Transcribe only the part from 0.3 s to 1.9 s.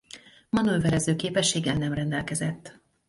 Manőverező képességgel